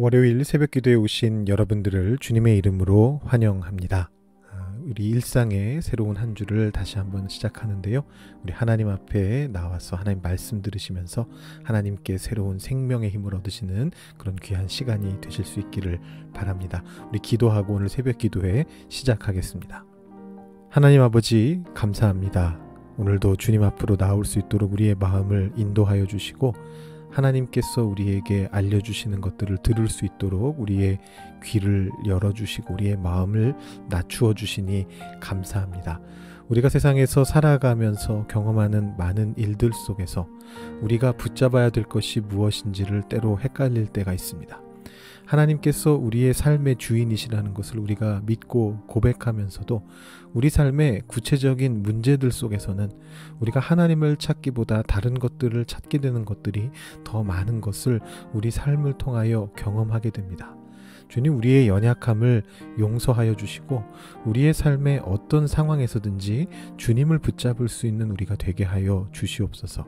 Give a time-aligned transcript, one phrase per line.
[0.00, 4.08] 월요일 새벽 기도에 오신 여러분들을 주님의 이름으로 환영합니다.
[4.50, 8.00] 아, 우리 일상의 새로운 한 주를 다시 한번 시작하는데요.
[8.42, 11.26] 우리 하나님 앞에 나와서 하나님 말씀 들으시면서
[11.64, 16.00] 하나님께 새로운 생명의 힘을 얻으시는 그런 귀한 시간이 되실 수 있기를
[16.32, 16.82] 바랍니다.
[17.10, 19.84] 우리 기도하고 오늘 새벽 기도회 시작하겠습니다.
[20.70, 22.58] 하나님 아버지 감사합니다.
[22.96, 26.54] 오늘도 주님 앞으로 나올 수 있도록 우리의 마음을 인도하여 주시고
[27.10, 30.98] 하나님께서 우리에게 알려주시는 것들을 들을 수 있도록 우리의
[31.42, 33.54] 귀를 열어주시고 우리의 마음을
[33.88, 34.86] 낮추어 주시니
[35.20, 36.00] 감사합니다.
[36.48, 40.26] 우리가 세상에서 살아가면서 경험하는 많은 일들 속에서
[40.80, 44.69] 우리가 붙잡아야 될 것이 무엇인지를 때로 헷갈릴 때가 있습니다.
[45.26, 49.86] 하나님께서 우리의 삶의 주인이시라는 것을 우리가 믿고 고백하면서도
[50.32, 52.90] 우리 삶의 구체적인 문제들 속에서는
[53.38, 56.70] 우리가 하나님을 찾기보다 다른 것들을 찾게 되는 것들이
[57.04, 58.00] 더 많은 것을
[58.32, 60.59] 우리 삶을 통하여 경험하게 됩니다.
[61.10, 62.44] 주님 우리의 연약함을
[62.78, 63.84] 용서하여 주시고
[64.24, 69.86] 우리의 삶의 어떤 상황에서든지 주님을 붙잡을 수 있는 우리가 되게 하여 주시옵소서.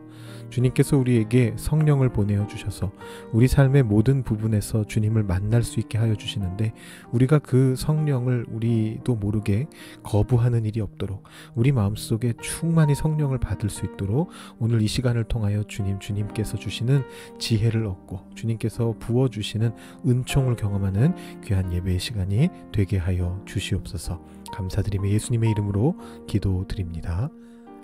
[0.51, 2.92] 주님께서 우리에게 성령을 보내어 주셔서
[3.33, 6.73] 우리 삶의 모든 부분에서 주님을 만날 수 있게 하여 주시는데
[7.12, 9.67] 우리가 그 성령을 우리도 모르게
[10.03, 16.01] 거부하는 일이 없도록 우리 마음속에 충만히 성령을 받을 수 있도록 오늘 이 시간을 통하여 주님
[16.01, 17.05] 주님께서 주시는
[17.39, 19.73] 지혜를 얻고 주님께서 부어 주시는
[20.07, 21.12] 은총을 경험하는
[21.45, 24.23] 귀한 예배의 시간이 되게 하여 주시옵소서.
[24.53, 25.97] 감사드리며 예수님의 이름으로
[26.27, 27.31] 기도드립니다.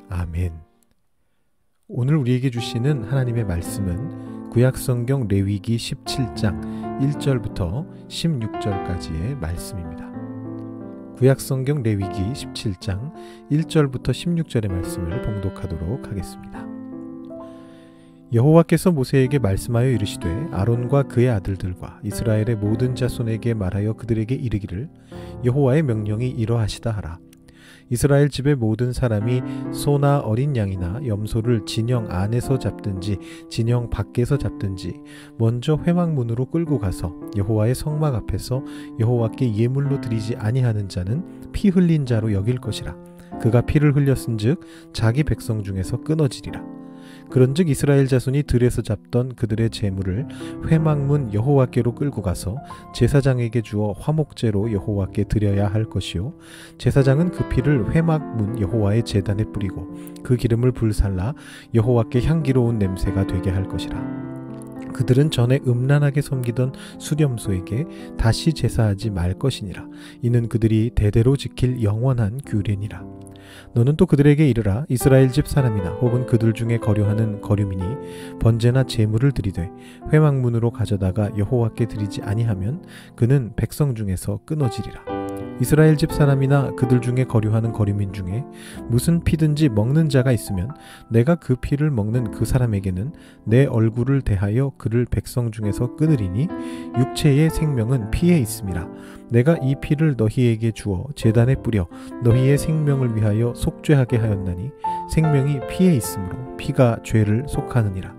[0.08, 0.52] 아멘.
[1.88, 10.08] 오늘 우리에게 주시는 하나님의 말씀은 구약성경 레위기 17장 1절부터 16절까지의 말씀입니다.
[11.16, 13.12] 구약성경 레위기 17장
[13.50, 16.77] 1절부터 16절의 말씀을 봉독하도록 하겠습니다.
[18.30, 24.90] 여호와께서 모세에게 말씀하여 이르시되 아론과 그의 아들들과 이스라엘의 모든 자손에게 말하여 그들에게 이르기를
[25.46, 27.18] 여호와의 명령이 이러하시다 하라.
[27.90, 29.40] 이스라엘 집의 모든 사람이
[29.72, 33.16] 소나 어린 양이나 염소를 진영 안에서 잡든지
[33.48, 35.00] 진영 밖에서 잡든지
[35.38, 38.62] 먼저 회막문으로 끌고 가서 여호와의 성막 앞에서
[39.00, 42.94] 여호와께 예물로 드리지 아니하는 자는 피 흘린 자로 여길 것이라.
[43.40, 44.60] 그가 피를 흘렸은즉
[44.92, 46.77] 자기 백성 중에서 끊어지리라
[47.30, 50.26] 그런즉 이스라엘 자손이 들에서 잡던 그들의 재물을
[50.66, 52.56] 회막문 여호와께로 끌고 가서
[52.94, 56.34] 제사장에게 주어 화목제로 여호와께 드려야 할 것이요.
[56.78, 59.88] 제사장은 그 피를 회막문 여호와의 제단에 뿌리고
[60.22, 61.34] 그 기름을 불살라
[61.74, 64.28] 여호와께 향기로운 냄새가 되게 할 것이라.
[64.92, 67.84] 그들은 전에 음란하게 섬기던 수렴소에게
[68.16, 69.86] 다시 제사하지 말 것이니라.
[70.22, 73.17] 이는 그들이 대대로 지킬 영원한 규례니라
[73.74, 74.84] 너는 또 그들에게 이르라.
[74.88, 79.70] 이스라엘 집 사람이나 혹은 그들 중에 거류하는 거류민이 번제나 제물을 드리되
[80.12, 82.84] 회막문으로 가져다가 여호와께 드리지 아니하면
[83.16, 85.17] 그는 백성 중에서 끊어지리라
[85.60, 88.44] 이스라엘 집 사람이나 그들 중에 거류하는 거류민 중에
[88.88, 90.70] 무슨 피든지 먹는 자가 있으면
[91.08, 93.12] 내가 그 피를 먹는 그 사람에게는
[93.44, 96.48] 내 얼굴을 대하여 그를 백성 중에서 끊으리니
[96.98, 98.88] 육체의 생명은 피에 있음이라.
[99.30, 101.86] 내가 이 피를 너희에게 주어 제단에 뿌려
[102.24, 104.70] 너희의 생명을 위하여 속죄하게 하였나니
[105.10, 108.17] 생명이 피에 있으므로 피가 죄를 속하느니라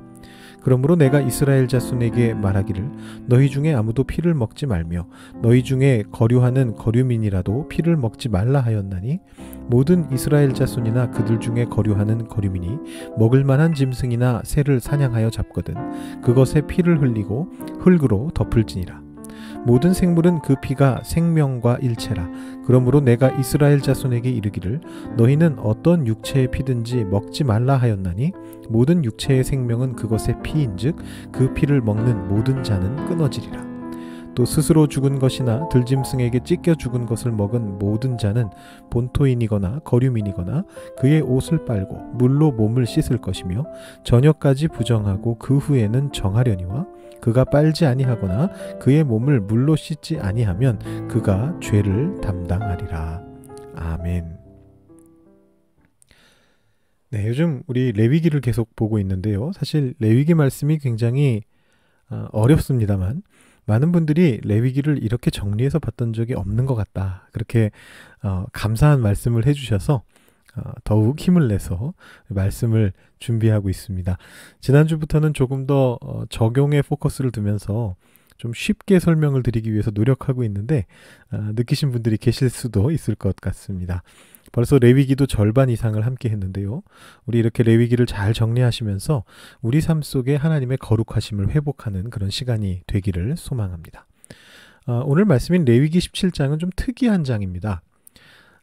[0.62, 2.90] 그러므로 내가 이스라엘 자손에게 말하기를
[3.26, 5.08] 너희 중에 아무도 피를 먹지 말며
[5.42, 9.20] 너희 중에 거류하는 거류민이라도 피를 먹지 말라 하였나니
[9.68, 12.78] 모든 이스라엘 자손이나 그들 중에 거류하는 거류민이
[13.18, 17.50] 먹을 만한 짐승이나 새를 사냥하여 잡거든 그것에 피를 흘리고
[17.80, 19.09] 흙으로 덮을지니라
[19.66, 22.30] 모든 생물은 그 피가 생명과 일체라.
[22.66, 24.82] 그러므로 내가 이스라엘 자손에게 이르기를
[25.18, 28.32] 너희는 어떤 육체의 피든지 먹지 말라 하였나니
[28.70, 30.98] 모든 육체의 생명은 그것의 피인즉
[31.32, 33.70] 그 피를 먹는 모든 자는 끊어지리라.
[34.36, 38.50] 또 스스로 죽은 것이나 들짐승에게 찢겨 죽은 것을 먹은 모든 자는
[38.90, 40.64] 본토인이거나 거류민이거나
[40.98, 43.66] 그의 옷을 빨고 물로 몸을 씻을 것이며
[44.06, 46.86] 저녁까지 부정하고 그 후에는 정하려니와
[47.22, 53.24] 그가 빨지 아니하거나 그의 몸을 물로 씻지 아니하면 그가 죄를 담당하리라.
[53.76, 54.38] 아멘.
[57.12, 59.52] 네, 요즘 우리 레위기를 계속 보고 있는데요.
[59.54, 61.42] 사실 레위기 말씀이 굉장히
[62.10, 63.24] 어, 어렵습니다만
[63.66, 67.28] 많은 분들이 레위기를 이렇게 정리해서 봤던 적이 없는 것 같다.
[67.32, 67.72] 그렇게
[68.24, 70.02] 어, 감사한 말씀을 해주셔서 어,
[70.84, 71.94] 더욱 힘을 내서
[72.28, 74.18] 말씀을 준비하고 있습니다.
[74.62, 77.96] 지난주부터는 조금 더 어, 적용에 포커스를 두면서
[78.38, 80.86] 좀 쉽게 설명을 드리기 위해서 노력하고 있는데
[81.32, 84.02] 어, 느끼신 분들이 계실 수도 있을 것 같습니다.
[84.52, 86.82] 벌써 레위기도 절반 이상을 함께 했는데요.
[87.26, 89.24] 우리 이렇게 레위기를 잘 정리하시면서
[89.62, 94.08] 우리 삶 속에 하나님의 거룩하심을 회복하는 그런 시간이 되기를 소망합니다.
[94.88, 97.82] 어, 오늘 말씀인 레위기 17장은 좀 특이한 장입니다.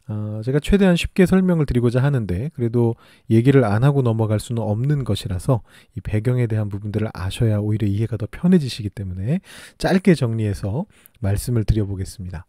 [0.09, 2.95] 어, 제가 최대한 쉽게 설명을 드리고자 하는데 그래도
[3.29, 5.61] 얘기를 안 하고 넘어갈 수는 없는 것이라서
[5.95, 9.41] 이 배경에 대한 부분들을 아셔야 오히려 이해가 더 편해지시기 때문에
[9.77, 10.85] 짧게 정리해서
[11.19, 12.45] 말씀을 드려보겠습니다.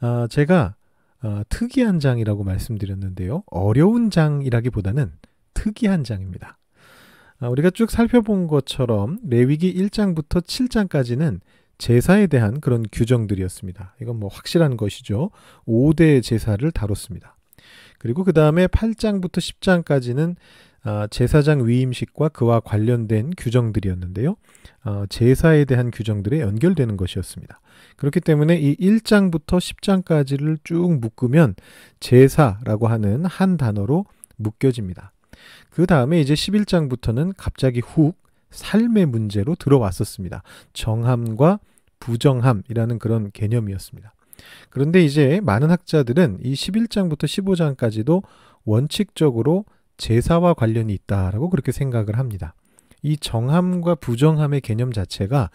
[0.00, 0.74] 어, 제가
[1.22, 3.42] 어, 특이한 장이라고 말씀드렸는데요.
[3.46, 5.12] 어려운 장이라기보다는
[5.54, 6.58] 특이한 장입니다.
[7.40, 11.40] 아, 우리가 쭉 살펴본 것처럼 레위기 1장부터 7장까지는
[11.78, 13.94] 제사에 대한 그런 규정들이었습니다.
[14.02, 15.30] 이건 뭐 확실한 것이죠.
[15.66, 17.36] 5대 제사를 다뤘습니다.
[17.98, 20.36] 그리고 그 다음에 8장부터 10장까지는
[20.84, 24.36] 아, 제사장 위임식과 그와 관련된 규정들이었는데요.
[24.84, 27.60] 어, 제사에 대한 규정들에 연결되는 것이었습니다.
[27.96, 31.56] 그렇기 때문에 이 1장부터 10장까지를 쭉 묶으면
[32.00, 35.12] 제사라고 하는 한 단어로 묶여집니다.
[35.70, 38.16] 그 다음에 이제 11장부터는 갑자기 훅
[38.50, 40.42] 삶의 문제로 들어왔었습니다.
[40.72, 41.60] 정함과
[42.00, 44.14] 부정함이라는 그런 개념이었습니다.
[44.70, 48.22] 그런데 이제 많은 학자들은 이 11장부터 15장까지도
[48.64, 49.64] 원칙적으로
[49.96, 52.54] 제사와 관련이 있다라고 그렇게 생각을 합니다.
[53.02, 55.50] 이 정함과 부정함의 개념 자체가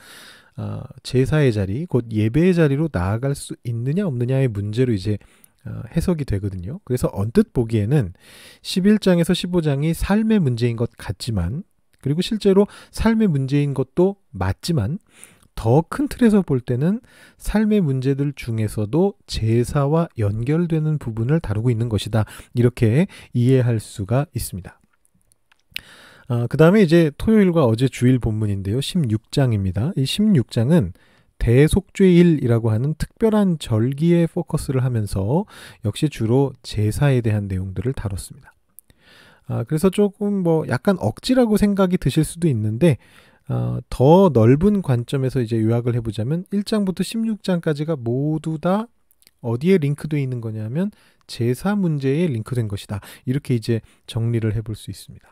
[0.55, 5.17] 어, 제사의 자리, 곧 예배의 자리로 나아갈 수 있느냐 없느냐의 문제로 이제
[5.65, 6.79] 어, 해석이 되거든요.
[6.83, 8.13] 그래서 언뜻 보기에는
[8.61, 11.63] 11장에서 15장이 삶의 문제인 것 같지만
[12.03, 14.99] 그리고 실제로 삶의 문제인 것도 맞지만
[15.55, 16.99] 더 큰 틀에서 볼 때는
[17.37, 22.25] 삶의 문제들 중에서도 제사와 연결되는 부분을 다루고 있는 것이다.
[22.53, 24.79] 이렇게 이해할 수가 있습니다.
[26.29, 28.79] 아, 그 다음에 이제 토요일과 어제 주일 본문인데요.
[28.79, 29.95] 16장입니다.
[29.97, 30.93] 이 16장은
[31.37, 35.45] 대속죄일이라고 하는 특별한 절기에 포커스를 하면서
[35.83, 38.52] 역시 주로 제사에 대한 내용들을 다뤘습니다.
[39.47, 42.97] 아, 그래서 조금 뭐 약간 억지라고 생각이 드실 수도 있는데
[43.49, 48.87] 어, 더 넓은 관점에서 이제 요약을 해보자면 1장부터 16장까지가 모두 다
[49.41, 50.91] 어디에 링크되어 있는 거냐면
[51.27, 53.01] 제사 문제에 링크된 것이다.
[53.25, 55.27] 이렇게 이제 정리를 해볼 수 있습니다.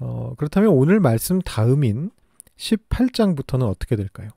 [0.00, 2.10] 어, 그렇다면 오늘 말씀 다음인
[2.56, 4.30] 18장부터는 어떻게 될까요?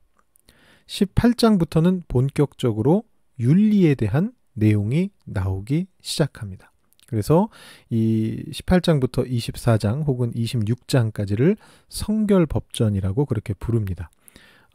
[0.87, 3.03] 18장부터는 본격적으로
[3.39, 6.71] 윤리에 대한 내용이 나오기 시작합니다.
[7.07, 7.49] 그래서
[7.89, 11.57] 이 18장부터 24장 혹은 26장까지를
[11.89, 14.09] 성결 법전이라고 그렇게 부릅니다.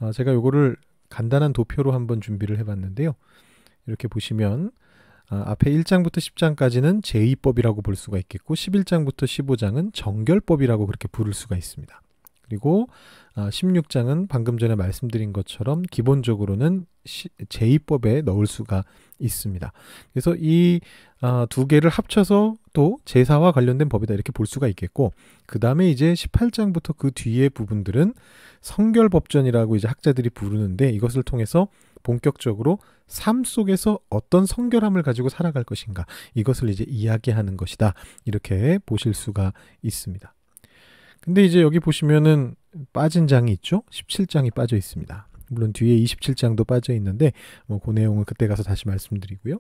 [0.01, 0.77] 어, 제가 요거를
[1.09, 3.15] 간단한 도표로 한번 준비를 해봤는데요.
[3.87, 4.71] 이렇게 보시면
[5.31, 12.03] 어, 앞에 1장부터 10장까지는 제2법이라고 볼 수가 있겠고 11장부터 15장은 정결법이라고 그렇게 부를 수가 있습니다.
[12.53, 12.87] 그리고
[13.35, 18.85] 16장은 아, 방금 전에 말씀드린 것처럼 기본적으로는 제2법에 넣을 수가
[19.19, 19.73] 있습니다.
[20.13, 20.83] 그래서 이두
[21.23, 25.15] 아, 개를 합쳐서 또 제사와 관련된 법이다 이렇게 볼 수가 있겠고
[25.47, 28.13] 그 다음에 이제 18장부터 그 뒤에 부분들은
[28.61, 31.69] 성결법전이라고 이제 학자들이 부르는데 이것을 통해서
[32.03, 37.95] 본격적으로 삶 속에서 어떤 성결함을 가지고 살아갈 것인가 이것을 이제 이야기하는 것이다
[38.27, 40.35] 이렇게 보실 수가 있습니다.
[41.23, 42.57] 근데 이제 여기 보시면은
[42.93, 43.85] 빠진 장이 있죠.
[43.91, 45.29] 17장이 빠져 있습니다.
[45.51, 47.33] 물론 뒤에 27장도 빠져 있는데
[47.67, 49.59] 뭐 그 내용은 그때 가서 다시 말씀드리고요.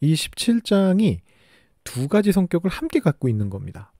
[0.00, 1.18] 이 17장이
[1.84, 3.92] 두 가지 성격을 함께 갖고 있는 겁니다.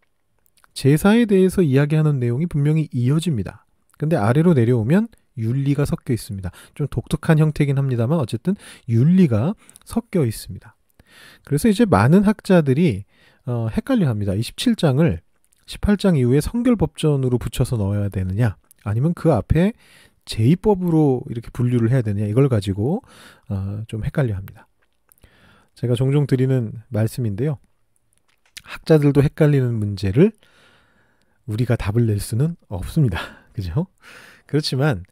[0.72, 3.66] 제사에 대해서 이야기하는 내용이 분명히 이어집니다.
[3.98, 6.50] 근데 아래로 내려오면 윤리가 섞여 있습니다.
[6.74, 8.54] 좀 독특한 형태이긴 합니다만 어쨌든
[8.88, 9.54] 윤리가
[9.84, 10.76] 섞여 있습니다.
[11.44, 13.04] 그래서 이제 많은 학자들이
[13.44, 14.34] 어, 헷갈려 합니다.
[14.34, 15.18] 이 17장을
[15.66, 19.72] 18장 이후에 성결법전으로 붙여서 넣어야 되느냐 아니면 그 앞에
[20.24, 23.02] 제2법으로 이렇게 분류를 해야 되느냐 이걸 가지고
[23.48, 24.68] 어, 좀 헷갈려 합니다.
[25.74, 27.58] 제가 종종 드리는 말씀인데요.
[28.62, 30.32] 학자들도 헷갈리는 문제를
[31.46, 33.18] 우리가 답을 낼 수는 없습니다.
[33.52, 33.86] 그죠?
[34.46, 35.04] 그렇지만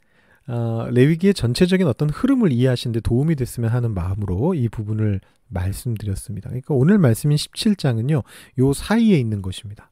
[0.46, 6.48] 어, 레위기의 전체적인 어떤 흐름을 이해하시는 데 도움이 됐으면 하는 마음으로 이 부분을 말씀드렸습니다.
[6.48, 8.22] 그러니까 오늘 말씀인 17장은요.
[8.58, 9.90] 요 사이에 있는 것입니다.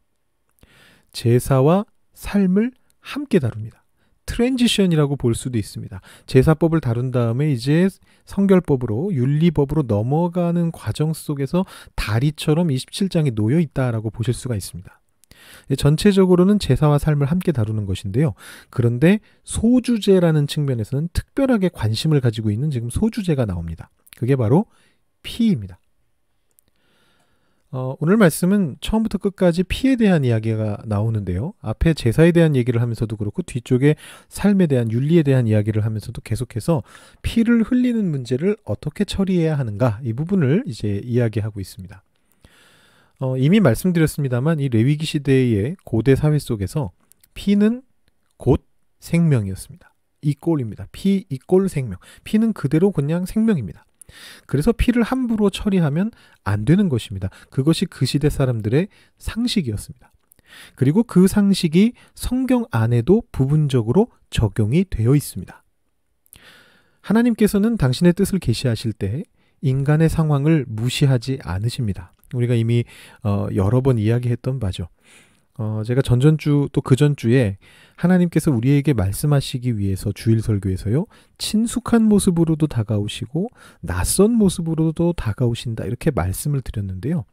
[1.13, 1.85] 제사와
[2.15, 3.85] 삶을 함께 다룹니다.
[4.27, 6.01] transition이라고 볼 수도 있습니다.
[6.27, 7.89] 제사법을 다룬 다음에 이제
[8.27, 15.01] 성결법으로 윤리법으로 넘어가는 과정 속에서 다리처럼 이 17장이 놓여 있다라고 보실 수가 있습니다.
[15.77, 18.35] 전체적으로는 제사와 삶을 함께 다루는 것인데요.
[18.69, 23.91] 그런데 소주제라는 측면에서는 특별하게 관심을 가지고 있는 지금 소주제가 나옵니다.
[24.17, 24.67] 그게 바로
[25.23, 25.79] 피입니다.
[27.71, 31.53] 어, 오늘 말씀은 처음부터 끝까지 피에 대한 이야기가 나오는데요.
[31.61, 33.95] 앞에 제사에 대한 얘기를 하면서도 그렇고 뒤쪽에
[34.29, 36.83] 삶에 대한 윤리에 대한 이야기를 하면서도 계속해서
[37.21, 42.03] 피를 흘리는 문제를 어떻게 처리해야 하는가 이 부분을 이제 이야기하고 있습니다.
[43.21, 46.93] 어, 이미 말씀드렸습니다만 이 레위기 시대의 고대 사회 속에서
[47.35, 47.83] 피는
[48.39, 48.65] 곧
[49.01, 49.93] 생명이었습니다.
[50.23, 50.87] 이꼴입니다.
[50.91, 51.99] 피 이꼴 생명.
[52.25, 53.85] 피는 그대로 그냥 생명입니다.
[54.47, 56.11] 그래서 피를 함부로 처리하면
[56.45, 57.29] 안 되는 것입니다.
[57.51, 58.89] 그것이 그 시대 사람들의
[59.19, 60.13] 상식이었습니다.
[60.77, 65.63] 그리고 그 상식이 성경 안에도 부분적으로 적용이 되어 있습니다.
[67.01, 69.23] 하나님께서는 당신의 뜻을 계시하실 때
[69.61, 72.13] 인간의 상황을 무시하지 않으십니다.
[72.35, 72.85] 우리가 이미
[73.23, 74.89] 어, 여러 번 이야기했던 바죠.
[75.59, 77.59] 어, 제가 전전주 또 그 전주에
[77.97, 81.05] 하나님께서 우리에게 말씀하시기 위해서 주일 설교에서요.
[81.37, 83.49] 친숙한 모습으로도 다가오시고
[83.83, 85.85] 낯선 모습으로도 다가오신다.
[85.85, 87.25] 이렇게 말씀을 드렸는데요.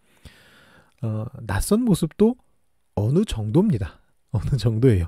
[1.04, 2.36] 어, 낯선 모습도
[2.96, 4.02] 어느 정도입니다.
[4.32, 5.08] 어느 정도예요.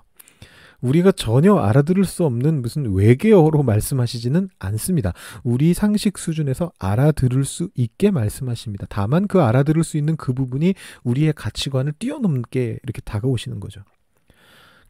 [0.81, 5.13] 우리가 전혀 알아들을 수 없는 무슨 외계어로 말씀하시지는 않습니다.
[5.43, 8.85] 우리 상식 수준에서 알아들을 수 있게 말씀하십니다.
[8.89, 13.81] 다만 그 알아들을 수 있는 그 부분이 우리의 가치관을 뛰어넘게 이렇게 다가오시는 거죠.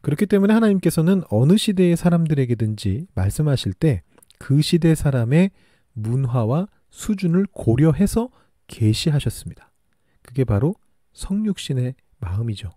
[0.02, 4.02] 그렇기 때문에 하나님께서는 어느 시대의 사람들에게든지 말씀하실 때
[4.38, 5.50] 그 시대 사람의
[5.92, 8.30] 문화와 수준을 고려해서
[8.68, 9.70] 계시하셨습니다.
[10.22, 10.74] 그게 바로
[11.12, 12.70] 성육신의 마음이죠.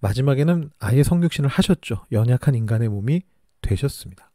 [0.00, 2.04] 마지막에는 아예 성육신을 하셨죠.
[2.12, 3.22] 연약한 인간의 몸이
[3.62, 4.30] 되셨습니다.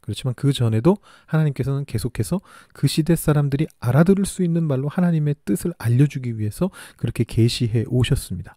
[0.00, 2.42] 그렇지만 그 전에도 하나님께서는 계속해서
[2.74, 8.56] 그 시대 사람들이 알아들을 수 있는 말로 하나님의 뜻을 알려주기 위해서 그렇게 계시해 오셨습니다.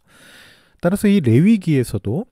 [0.82, 2.26] 따라서 이 레위기에서도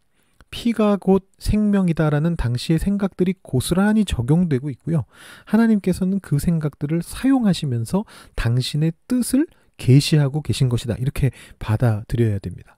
[0.52, 5.06] 피가 곧 생명이다라는 당시의 생각들이 고스란히 적용되고 있고요.
[5.46, 8.06] 하나님께서는 그 생각들을 사용하시면서
[8.36, 10.96] 당신의 뜻을 계시하고 계신 것이다.
[11.00, 12.75] 이렇게 받아들여야 됩니다.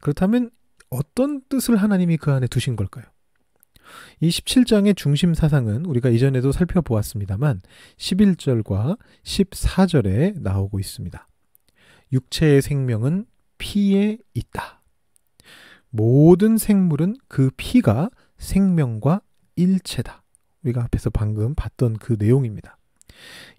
[0.00, 0.50] 그렇다면
[0.90, 3.04] 어떤 뜻을 하나님이 그 안에 두신 걸까요?
[4.20, 7.62] 이 17장의 중심 사상은 우리가 이전에도 살펴보았습니다만
[7.96, 11.28] 11절과 14절에 나오고 있습니다.
[12.12, 13.26] 육체의 생명은
[13.58, 14.82] 피에 있다.
[15.90, 19.22] 모든 생물은 그 피가 생명과
[19.56, 20.22] 일체다.
[20.62, 22.78] 우리가 앞에서 방금 봤던 그 내용입니다.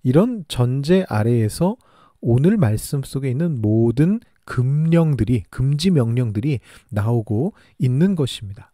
[0.01, 1.77] 이런 전제 아래에서
[2.21, 6.59] 오늘 말씀 속에 있는 모든 금령들이 금지 명령들이
[6.89, 8.71] 나오고 있는 것입니다.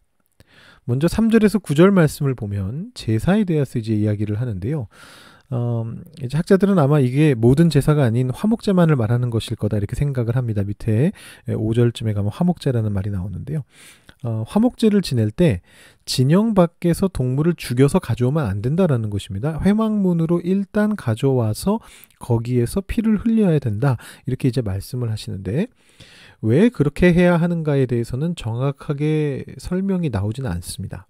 [0.84, 4.88] 먼저 3절에서 9절 말씀을 보면 제사에 대해서 이제 이야기를 하는데요.
[5.50, 5.84] 어,
[6.22, 10.62] 이제 학자들은 아마 이게 모든 제사가 아닌 화목제만을 말하는 것일 거다 이렇게 생각을 합니다.
[10.62, 11.12] 밑에
[11.48, 13.62] 5절쯤에 가면 화목제라는 말이 나오는데요.
[14.22, 15.62] 어, 화목제를 지낼 때
[16.04, 19.60] 진영 밖에서 동물을 죽여서 가져오면 안 된다라는 것입니다.
[19.64, 21.80] 회막문으로 일단 가져와서
[22.18, 23.96] 거기에서 피를 흘려야 된다.
[24.26, 25.66] 이렇게 이제 말씀을 하시는데
[26.42, 31.06] 왜 그렇게 해야 하는가에 대해서는 정확하게 설명이 나오지는 않습니다.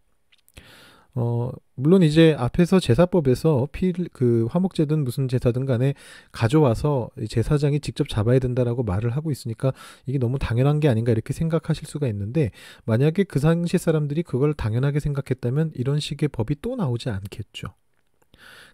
[1.15, 5.95] 어, 물론 이제 앞에서 제사법에서 피, 그 화목제든 무슨 제사든 간에
[6.31, 9.73] 가져와서 제사장이 직접 잡아야 된다라고 말을 하고 있으니까
[10.07, 12.51] 이게 너무 당연한 게 아닌가 이렇게 생각하실 수가 있는데
[12.85, 17.69] 만약에 그 당시 사람들이 그걸 당연하게 생각했다면 이런 식의 법이 또 나오지 않겠죠.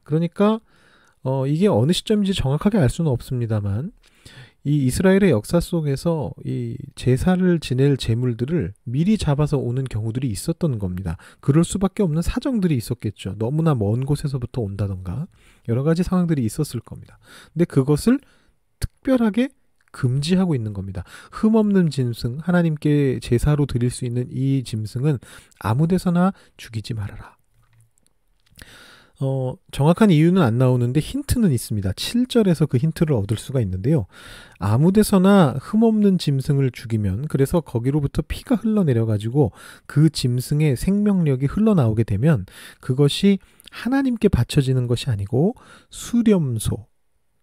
[0.03, 0.61] 그러니까
[1.23, 3.93] 어, 이게 어느 시점인지 정확하게 알 수는 없습니다만
[4.67, 11.17] 이 이스라엘의 역사 속에서 이 제사를 지낼 제물들을 미리 잡아서 오는 경우들이 있었던 겁니다.
[11.39, 13.37] 그럴 수밖에 없는 사정들이 있었겠죠.
[13.39, 15.29] 너무나 먼 곳에서부터 온다던가
[15.69, 17.19] 여러 가지 상황들이 있었을 겁니다.
[17.53, 18.19] 근데 그것을
[18.81, 19.51] 특별하게
[19.93, 21.05] 금지하고 있는 겁니다.
[21.31, 25.19] 흠 없는 짐승, 하나님께 제사로 드릴 수 있는 이 짐승은
[25.61, 27.36] 아무 데서나 죽이지 말아라.
[29.19, 31.93] 어, 정확한 이유는 안 나오는데 힌트는 있습니다.
[31.93, 34.07] 7절에서 그 힌트를 얻을 수가 있는데요.
[34.59, 39.53] 아무 데서나 흠없는 짐승을 죽이면 그래서 거기로부터 피가 흘러내려 가지고
[39.87, 42.45] 그 짐승의 생명력이 흘러나오게 되면
[42.81, 43.39] 그것이
[43.71, 45.55] 하나님께 바쳐지는 것이 아니고
[45.91, 46.87] 수렴소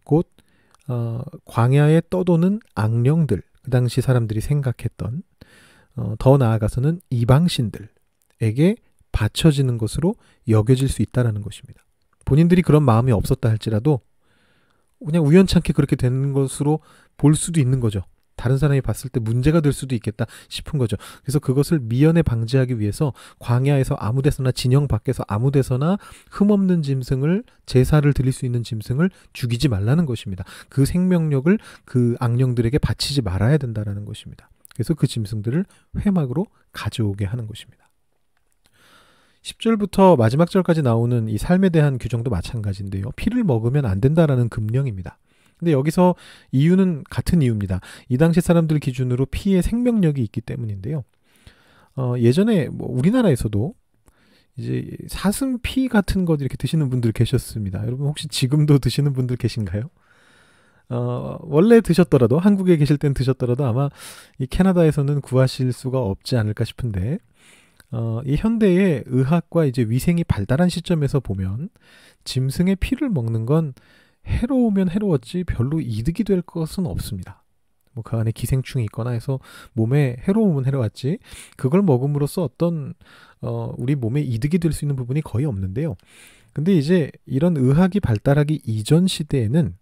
[0.04, 0.30] 곧
[0.88, 5.24] 어, 광야에 떠도는 악령들 그 당시 사람들이 생각했던
[5.96, 8.76] 어, 더 나아가서는 이방신들에게
[9.14, 10.16] 받쳐지는 것으로
[10.50, 11.82] 여겨질 수 있다라는 것입니다.
[12.26, 14.02] 본인들이 그런 마음이 없었다 할지라도
[15.06, 16.80] 그냥 우연찮게 그렇게 되는 것으로
[17.16, 18.02] 볼 수도 있는 거죠.
[18.36, 20.98] 다른 사람이 봤을 때 문제가 될 수도 있겠다 싶은 거죠.
[21.22, 25.98] 그래서 그것을 미연에 방지하기 위해서 광야에서 아무 데서나 진영 밖에서 아무 데서나
[26.32, 30.44] 흠없는 짐승을 제사를 드릴 수 있는 짐승을 죽이지 말라는 것입니다.
[30.68, 34.50] 그 생명력을 그 악령들에게 바치지 말아야 된다라는 것입니다.
[34.74, 35.66] 그래서 그 짐승들을
[36.04, 37.83] 회막으로 가져오게 하는 것입니다.
[39.44, 43.12] 10절부터 마지막 절까지 나오는 이 삶에 대한 규정도 마찬가지인데요.
[43.16, 45.20] 피를 먹으면 안 된다라는 금령입니다.
[45.58, 46.16] 근데 여기서
[46.52, 47.82] 이유는 같은 이유입니다.
[48.10, 51.04] 이 당시 사람들 기준으로 피의 생명력이 있기 때문인데요.
[51.96, 53.76] 어, 예전에 뭐 우리나라에서도
[54.58, 57.86] 이제 사슴 피 같은 것 이렇게 드시는 분들 계셨습니다.
[57.86, 59.90] 여러분 혹시 지금도 드시는 분들 계신가요?
[60.90, 63.90] 어, 원래 드셨더라도 한국에 계실 땐 드셨더라도 아마
[64.38, 67.20] 이 캐나다에서는 구하실 수가 없지 않을까 싶은데
[67.94, 71.70] 어, 이 현대의 의학과 이제 위생이 발달한 시점에서 보면
[72.24, 73.74] 짐승의 피를 먹는 건
[74.26, 77.44] 해로우면 해로웠지 별로 이득이 될 것은 없습니다.
[77.94, 79.40] 뭐 그 안에 기생충이 있거나 해서
[79.74, 81.20] 몸에 해로움은 해로웠지
[81.58, 82.94] 그걸 먹음으로써 어떤
[83.42, 85.96] 어, 우리 몸에 이득이 될 수 있는 부분이 거의 없는데요.
[86.54, 89.76] 근데 이제 이런 의학이 발달하기 이전 시대에는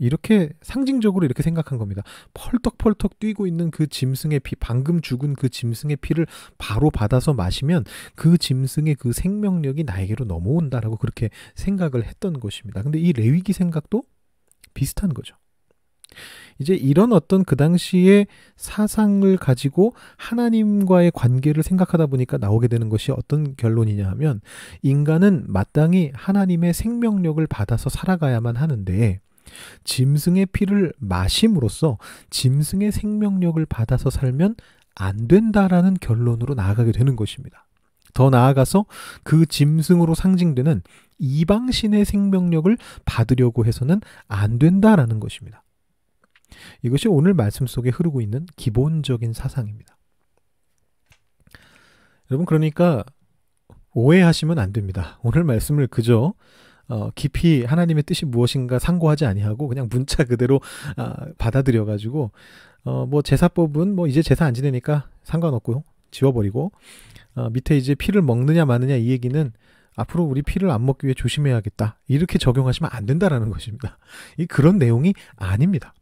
[0.00, 2.02] 이렇게 상징적으로 이렇게 생각한 겁니다.
[2.34, 6.26] 펄떡펄떡 뛰고 있는 그 짐승의 피, 방금 죽은 그 짐승의 피를
[6.58, 7.84] 바로 받아서 마시면
[8.16, 12.82] 그 짐승의 그 생명력이 나에게로 넘어온다라고 그렇게 생각을 했던 것입니다.
[12.82, 14.04] 근데 이 레위기 생각도
[14.74, 15.36] 비슷한 거죠.
[16.58, 18.26] 이제 이런 어떤 그 당시의
[18.56, 24.40] 사상을 가지고 하나님과의 관계를 생각하다 보니까 나오게 되는 것이 어떤 결론이냐 하면
[24.82, 29.20] 인간은 마땅히 하나님의 생명력을 받아서 살아가야만 하는데
[29.84, 31.98] 짐승의 피를 마심으로써
[32.30, 34.56] 짐승의 생명력을 받아서 살면
[34.94, 37.66] 안 된다라는 결론으로 나아가게 되는 것입니다.
[38.12, 38.86] 더 나아가서
[39.22, 40.82] 그 짐승으로 상징되는
[41.18, 45.62] 이방신의 생명력을 받으려고 해서는 안 된다라는 것입니다.
[46.82, 49.96] 이것이 오늘 말씀 속에 흐르고 있는 기본적인 사상입니다.
[52.30, 53.04] 여러분 그러니까
[53.92, 55.18] 오해하시면 안 됩니다.
[55.22, 56.34] 오늘 말씀을 그저
[56.90, 60.60] 어, 깊이 하나님의 뜻이 무엇인가 상고하지 아니하고 그냥 문자 그대로
[60.96, 62.32] 아, 받아들여 가지고
[62.82, 66.72] 어, 뭐 제사법은 뭐 이제 제사 안 지내니까 상관없고 지워버리고
[67.36, 69.52] 어, 밑에 이제 피를 먹느냐 마느냐 이 얘기는
[69.94, 73.98] 앞으로 우리 피를 안 먹기 위해 조심해야겠다 이렇게 적용하시면 안 된다라는 것입니다.
[74.36, 75.94] 이 그런 내용이 아닙니다.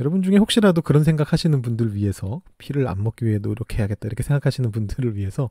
[0.00, 5.16] 여러분 중에 혹시라도 그런 생각하시는 분들 위해서 피를 안 먹기 위해 노력해야겠다 이렇게 생각하시는 분들을
[5.16, 5.48] 위해서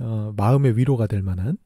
[0.00, 1.56] 어, 마음의 위로가 될 만한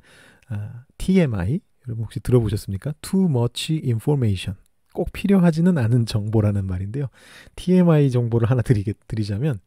[0.48, 2.94] 아, TMI 여러분 혹시 들어보셨습니까?
[3.02, 4.56] Too much information.
[4.92, 7.06] 꼭 필요하지는 않은 정보라는 말인데요.
[7.56, 9.60] TMI 정보를 하나 드리게, 드리자면,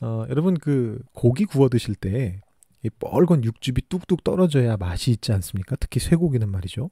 [0.00, 5.76] 어, 여러분 그 고기 구워 드실 때이 뻘건 육즙이 뚝뚝 떨어져야 맛이 있지 않습니까?
[5.76, 6.90] 특히 쇠고기는 말이죠.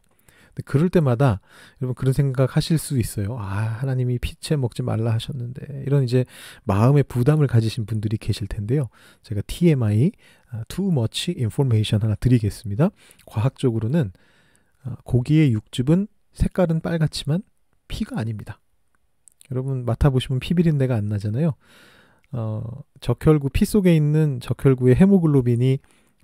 [0.65, 1.41] 그럴 때마다
[1.81, 3.37] 여러분 그런 생각 하실 수 있어요.
[3.39, 6.25] 아, 하나님이 피채 먹지 말라 하셨는데 이런 이제
[6.65, 8.89] 마음의 부담을 가지신 분들이 계실 텐데요.
[9.23, 10.13] 제가 TMI,
[10.51, 12.91] 아, Too Much Information 하나 드리겠습니다.
[13.27, 14.13] 과학적으로는
[14.85, 17.43] 어, 고기의 육즙은 색깔은 빨갛지만
[17.89, 18.61] 피가 아닙니다.
[19.51, 21.55] 여러분 맡아보시면 피 비린내가 안 나잖아요.
[22.33, 22.63] 어,
[23.01, 25.79] 적혈구 피 속에 있는 적혈구의 헤모글로빈이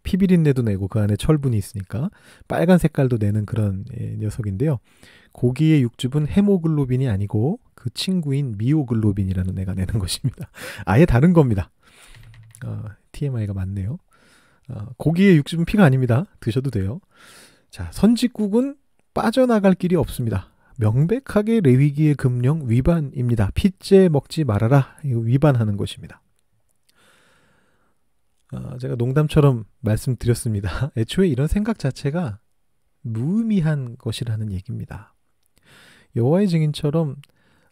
[0.05, 2.11] 피 비린내도 내고 그 안에 철분이 있으니까
[2.47, 4.79] 빨간 색깔도 내는 그런 예, 녀석인데요.
[5.33, 10.49] 고기의 육즙은 헤모글로빈이 아니고 그 친구인 미오글로빈이라는 애가 내는 것입니다.
[10.87, 11.71] 아예 다른 겁니다.
[12.65, 13.99] 어, TMI가 맞네요.
[14.69, 16.27] 어, 고기의 육즙은 피가 아닙니다.
[16.39, 17.01] 드셔도 돼요.
[17.71, 18.77] 자, 선지국은
[19.13, 20.51] 빠져나갈 길이 없습니다.
[20.77, 23.51] 명백하게 레위기의 금령 위반입니다.
[23.55, 24.97] 피째 먹지 말아라.
[25.05, 26.21] 이거 위반하는 것입니다.
[28.55, 30.91] 어, 제가 농담처럼 말씀드렸습니다.
[30.97, 32.39] 애초에 이런 생각 자체가
[33.03, 35.15] 무의미한 것이라는 얘기입니다.
[36.17, 37.17] 여호와의 증인처럼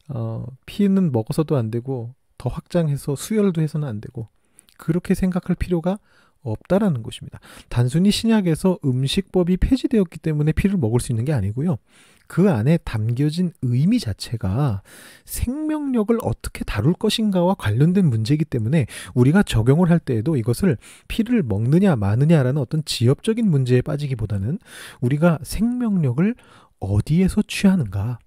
[0.09, 4.29] 어, 피는 먹어서도 안 되고 더 확장해서 수혈도 해서는 안 되고
[4.77, 5.99] 그렇게 생각할 필요가
[6.43, 7.41] 없다라는 것입니다.
[7.69, 11.79] 단순히 신약에서 음식법이 폐지되었기 때문에 피를 먹을 수 있는 게 아니고요.
[12.27, 14.83] 그 안에 담겨진 의미 자체가
[15.27, 20.79] 생명력을 어떻게 다룰 것인가와 관련된 문제이기 때문에 우리가 적용을 할 때에도 이것을
[21.09, 24.59] 피를 먹느냐 마느냐라는 어떤 지엽적인 문제에 빠지기보다는
[25.01, 26.35] 우리가 생명력을
[26.81, 28.19] 어디에서 취하는가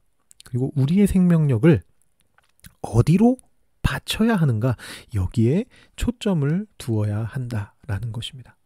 [0.46, 1.82] 그리고 우리의 생명력을
[2.82, 3.38] 어디로
[3.82, 4.76] 바쳐야 하는가
[5.14, 8.58] 여기에 초점을 두어야 한다 라는 것입니다.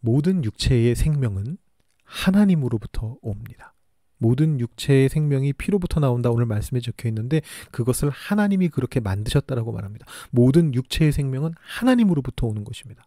[0.00, 1.58] 모든 육체의 생명은
[2.04, 3.74] 하나님으로부터 옵니다.
[4.18, 7.40] 모든 육체의 생명이 피로부터 나온다 오늘 말씀에 적혀 있는데
[7.72, 10.06] 그것을 하나님이 그렇게 만드셨다라고 말합니다.
[10.30, 13.06] 모든 육체의 생명은 하나님으로부터 오는 것입니다.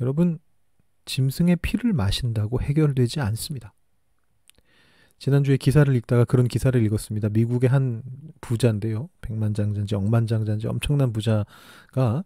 [0.00, 0.38] 여러분
[1.04, 3.72] 짐승의 피를 마신다고 해결되지 않습니다.
[5.18, 7.30] 지난주에 기사를 읽다가 그런 기사를 읽었습니다.
[7.30, 8.02] 미국의 한
[8.40, 9.08] 부자인데요.
[9.22, 12.24] 백만장자인지 억만장자인지 엄청난 부자가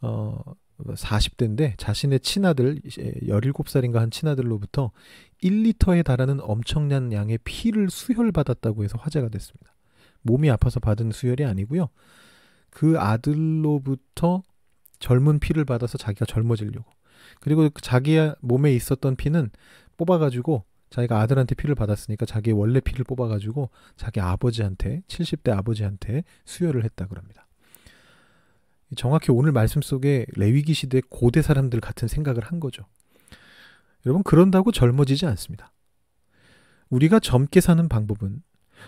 [0.00, 0.40] 어
[0.84, 4.92] 40대인데 자신의 친아들 17살인가 한 친아들로부터
[5.42, 9.74] 1리터에 달하는 엄청난 양의 피를 수혈받았다고 해서 화제가 됐습니다.
[10.22, 11.88] 몸이 아파서 받은 수혈이 아니고요.
[12.70, 14.42] 그 아들로부터
[15.00, 16.90] 젊은 피를 받아서 자기가 젊어지려고.
[17.40, 19.50] 그리고 자기 몸에 있었던 피는
[19.96, 27.06] 뽑아가지고 자기가 아들한테 피를 받았으니까 자기의 원래 피를 뽑아가지고 자기 아버지한테 70대 아버지한테 수혈을 했다
[27.06, 27.47] 그럽니다.
[28.96, 32.84] 정확히 오늘 말씀 속에 레위기 시대 고대 사람들 같은 생각을 한 거죠.
[34.06, 35.72] 여러분 그런다고 젊어지지 않습니다.
[36.88, 38.42] 우리가 젊게 사는 방법은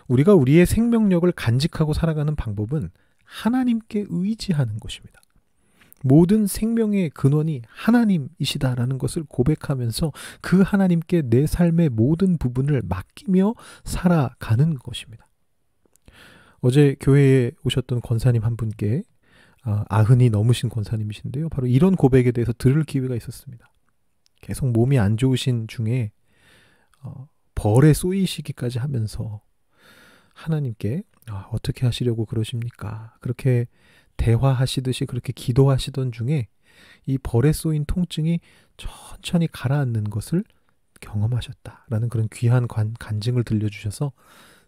[0.08, 2.90] 우리가 우리의 생명력을 간직하고 살아가는 방법은
[3.24, 5.20] 하나님께 의지하는 것입니다.
[6.02, 15.28] 모든 생명의 근원이 하나님이시다라는 것을 고백하면서 그 하나님께 내 삶의 모든 부분을 맡기며 살아가는 것입니다.
[16.60, 19.02] 어제 교회에 오셨던 권사님 한 분께
[19.62, 21.48] 아, 아흔이 넘으신 권사님이신데요.
[21.50, 23.70] 바로 이런 고백에 대해서 들을 기회가 있었습니다.
[24.40, 26.12] 계속 몸이 안 좋으신 중에
[27.02, 29.42] 어, 벌에 쏘이시기까지 하면서
[30.34, 33.14] 하나님께 아, 어떻게 하시려고 그러십니까?
[33.20, 33.66] 그렇게
[34.16, 36.48] 대화하시듯이 그렇게 기도하시던 중에
[37.06, 38.40] 이 벌에 쏘인 통증이
[38.76, 40.44] 천천히 가라앉는 것을
[41.00, 44.12] 경험하셨다라는 그런 귀한 관, 간증을 들려주셔서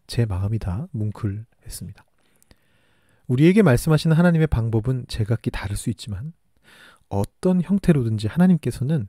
[0.06, 2.04] 제 마음이 다 뭉클했습니다.
[3.26, 6.32] 우리에게 말씀하시는 하나님의 방법은 제각기 다를 수 있지만
[7.08, 9.06] 어떤 형태로든지 하나님께서는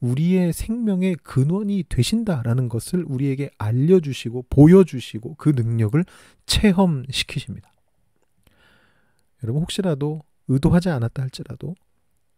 [0.00, 6.04] 우리의 생명의 근원이 되신다라는 것을 우리에게 알려주시고 보여주시고 그 능력을
[6.46, 7.72] 체험시키십니다.
[9.44, 11.74] 여러분 혹시라도 의도하지 않았다 할지라도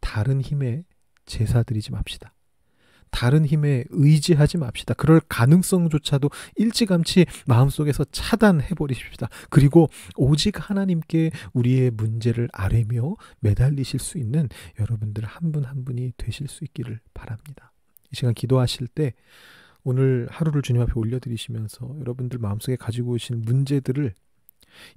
[0.00, 0.84] 다른 힘에
[1.24, 2.35] 제사 드리지 맙시다.
[3.10, 4.94] 다른 힘에 의지하지 맙시다.
[4.94, 9.28] 그럴 가능성조차도 일찌감치 마음속에서 차단해 버리십시다.
[9.50, 14.48] 그리고 오직 하나님께 우리의 문제를 아뢰며 매달리실 수 있는
[14.80, 17.72] 여러분들 한 분한 한 분이 되실 수 있기를 바랍니다.
[18.12, 19.12] 이 시간 기도하실 때
[19.84, 24.14] 오늘 하루를 주님 앞에 올려드리시면서 여러분들 마음속에 가지고 오신 문제들을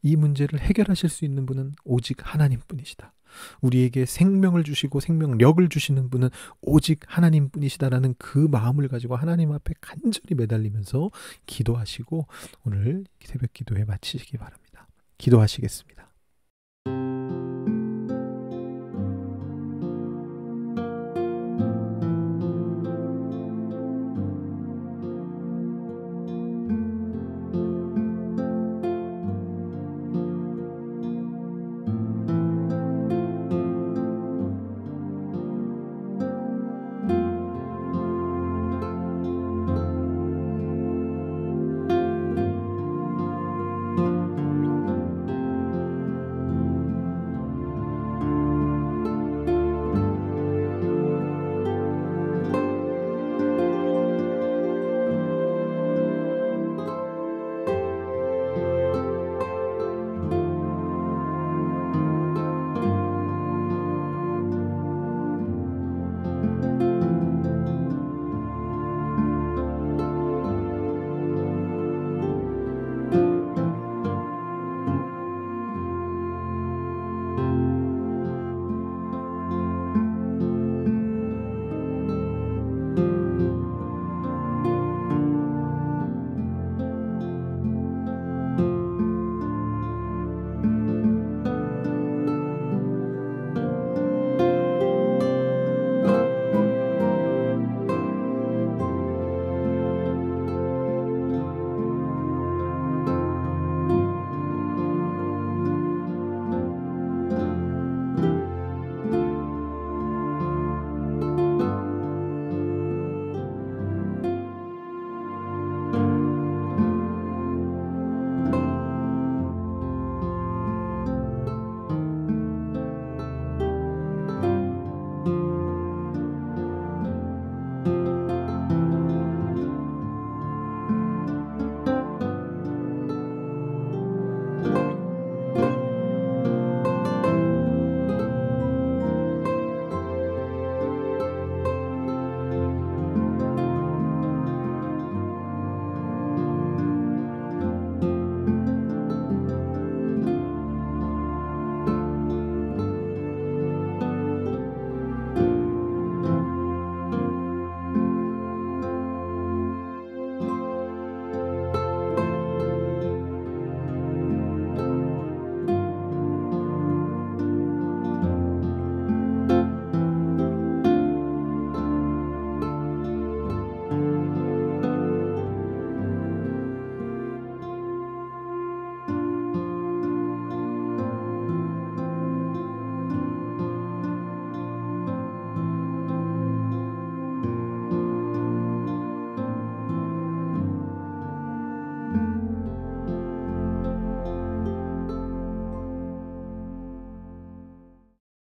[0.02, 3.14] 이 문제를 해결하실 수 있는 분은 오직 하나님 뿐이시다.
[3.62, 6.30] 우리에게 생명을 주시고 생명력을 주시는 분은
[6.62, 11.12] 오직 하나님 뿐이시다라는 그 마음을 가지고 하나님 앞에 간절히 매달리면서
[11.46, 12.28] 기도하시고
[12.66, 14.88] 오늘 새벽 기도에 마치시기 바랍니다.
[15.18, 16.09] 기도하시겠습니다.